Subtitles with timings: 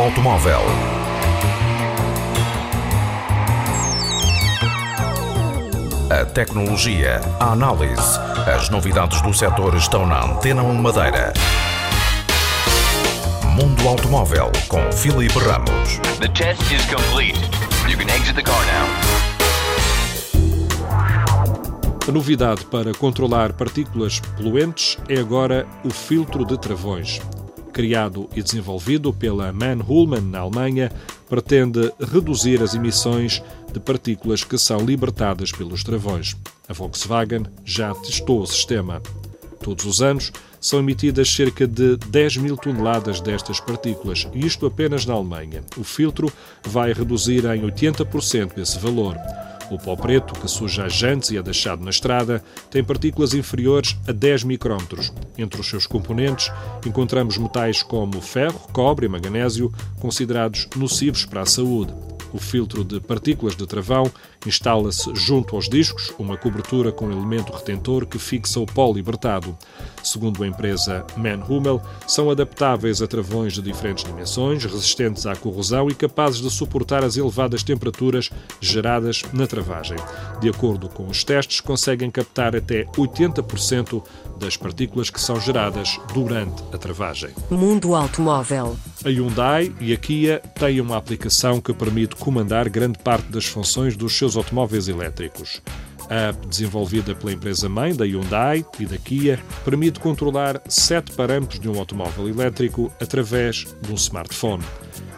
[0.00, 0.60] automóvel.
[6.10, 8.18] A tecnologia, a análise,
[8.52, 11.32] as novidades do setor estão na Antena 1 Madeira.
[13.54, 15.98] Mundo Automóvel com Filipe Ramos.
[16.18, 17.38] The test is complete.
[17.88, 19.20] You can exit the car now.
[22.08, 27.20] A novidade para controlar partículas poluentes é agora o filtro de travões.
[27.72, 30.90] Criado e desenvolvido pela Mann-Hullmann na Alemanha,
[31.28, 36.36] pretende reduzir as emissões de partículas que são libertadas pelos travões.
[36.68, 39.00] A Volkswagen já testou o sistema.
[39.62, 45.06] Todos os anos são emitidas cerca de 10 mil toneladas destas partículas, e isto apenas
[45.06, 45.62] na Alemanha.
[45.76, 46.30] O filtro
[46.64, 49.16] vai reduzir em 80% esse valor.
[49.70, 53.96] O pó preto, que suja as jantes e é deixado na estrada, tem partículas inferiores
[54.06, 55.12] a 10 micrômetros.
[55.38, 56.52] Entre os seus componentes,
[56.84, 62.09] encontramos metais como ferro, cobre e magnésio, considerados nocivos para a saúde.
[62.32, 64.10] O filtro de partículas de travão
[64.46, 69.56] instala-se junto aos discos, uma cobertura com elemento retentor que fixa o pó libertado.
[70.02, 75.94] Segundo a empresa Mann-Hummel, são adaptáveis a travões de diferentes dimensões, resistentes à corrosão e
[75.94, 79.98] capazes de suportar as elevadas temperaturas geradas na travagem.
[80.40, 84.02] De acordo com os testes, conseguem captar até 80%
[84.38, 87.30] das partículas que são geradas durante a travagem.
[87.50, 88.76] Mundo Automóvel.
[89.02, 93.96] A Hyundai e a Kia têm uma aplicação que permite comandar grande parte das funções
[93.96, 95.62] dos seus automóveis elétricos.
[96.10, 101.66] A app desenvolvida pela empresa-mãe da Hyundai e da Kia permite controlar sete parâmetros de
[101.66, 104.62] um automóvel elétrico através de um smartphone.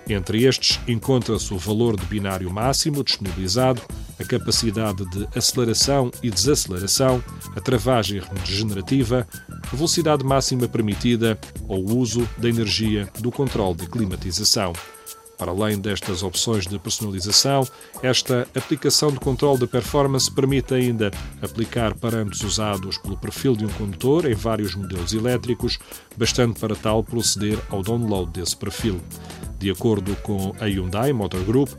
[0.09, 3.83] Entre estes encontra-se o valor de binário máximo disponibilizado,
[4.19, 7.23] a capacidade de aceleração e desaceleração,
[7.57, 11.39] a travagem regenerativa, a velocidade máxima permitida
[11.69, 14.73] ou o uso da energia do controle de climatização.
[15.43, 17.67] Para além destas opções de personalização,
[18.01, 21.11] esta aplicação de controle de performance permite ainda
[21.41, 25.81] aplicar parâmetros usados pelo perfil de um condutor em vários modelos elétricos,
[26.17, 29.01] bastante para tal proceder ao download desse perfil.
[29.59, 31.71] De acordo com a Hyundai Motor Group,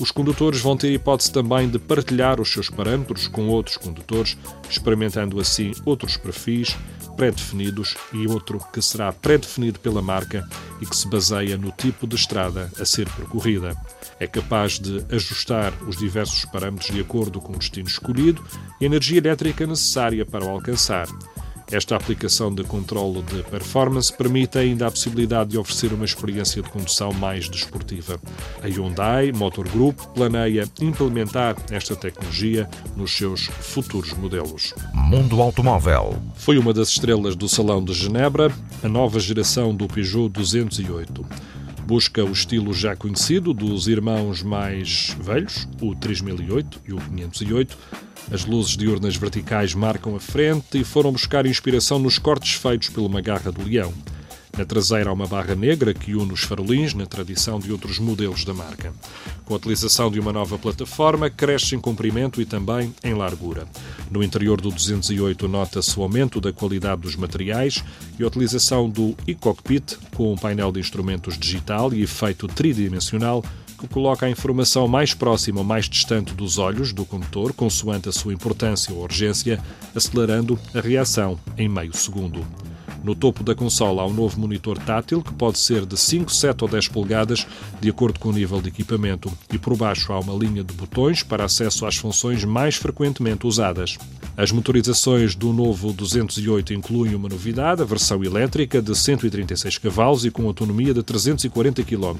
[0.00, 4.36] os condutores vão ter hipótese também de partilhar os seus parâmetros com outros condutores,
[4.68, 6.74] experimentando assim outros perfis
[7.16, 10.42] pré-definidos e outro que será pré-definido pela marca
[10.80, 13.76] e que se baseia no tipo de estrada a ser percorrida.
[14.18, 18.42] É capaz de ajustar os diversos parâmetros de acordo com o destino escolhido
[18.80, 21.08] e a energia elétrica necessária para o alcançar.
[21.72, 26.68] Esta aplicação de controle de performance permite ainda a possibilidade de oferecer uma experiência de
[26.68, 28.20] condução mais desportiva.
[28.60, 34.74] A Hyundai Motor Group planeia implementar esta tecnologia nos seus futuros modelos.
[34.92, 36.20] Mundo Automóvel.
[36.34, 41.24] Foi uma das estrelas do Salão de Genebra, a nova geração do Peugeot 208
[41.90, 47.76] busca o estilo já conhecido dos irmãos mais velhos, o 3008 e o 508,
[48.30, 53.08] as luzes diurnas verticais marcam a frente e foram buscar inspiração nos cortes feitos pela
[53.08, 53.92] Magarra do Leão.
[54.56, 58.44] Na traseira há uma barra negra que une os farolins na tradição de outros modelos
[58.44, 58.92] da marca.
[59.44, 63.66] Com a utilização de uma nova plataforma, cresce em comprimento e também em largura.
[64.10, 67.82] No interior do 208 nota-se o aumento da qualidade dos materiais
[68.18, 73.42] e a utilização do e-cockpit com um painel de instrumentos digital e efeito tridimensional
[73.78, 78.12] que coloca a informação mais próxima ou mais distante dos olhos do condutor, consoante a
[78.12, 79.58] sua importância ou urgência,
[79.94, 82.44] acelerando a reação em meio segundo.
[83.02, 86.62] No topo da consola há um novo monitor tátil que pode ser de 5, 7
[86.62, 87.46] ou 10 polegadas,
[87.80, 91.22] de acordo com o nível de equipamento, e por baixo há uma linha de botões
[91.22, 93.96] para acesso às funções mais frequentemente usadas.
[94.36, 100.30] As motorizações do novo 208 incluem uma novidade, a versão elétrica de 136 cavalos e
[100.30, 102.16] com autonomia de 340 km.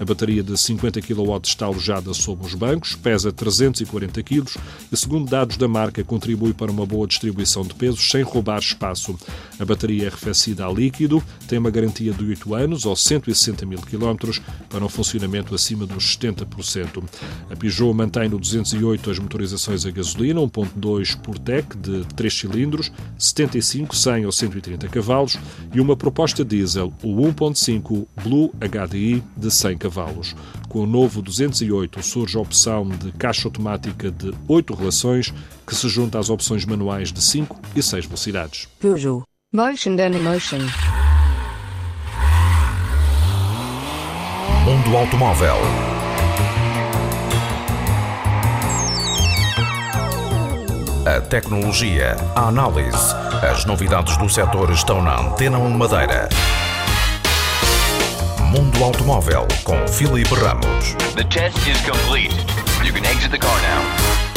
[0.00, 4.44] A bateria de 50 kW está alojada sob os bancos, pesa 340 kg
[4.90, 9.14] e, segundo dados da marca, contribui para uma boa distribuição de pesos sem roubar espaço.
[9.58, 13.78] A bateria é arrefecida a líquido, tem uma garantia de 8 anos ou 160 mil
[13.82, 17.04] km para um funcionamento acima dos 70%.
[17.50, 22.90] A Peugeot mantém no 208 as motorizações a gasolina 1.2 por TEC de 3 cilindros,
[23.18, 25.36] 75, 100 ou 130 cavalos
[25.74, 30.36] e uma proposta diesel, o 1.5 Blue HDI de 100 cavalos cavalos.
[30.68, 35.34] Com o novo 208 surge a opção de caixa automática de 8 relações,
[35.66, 38.68] que se junta às opções manuais de 5 e 6 velocidades.
[38.78, 39.24] Peugeot.
[39.52, 40.60] Motion and Emotion.
[44.64, 45.56] Mundo Automóvel.
[51.06, 56.28] A tecnologia, a análise, as novidades do setor estão na Antena 1 Madeira.
[58.80, 60.94] Mundo Automóvel com Filipe Ramos.
[61.14, 62.34] The test is complete.
[62.82, 64.29] You can exit the car now.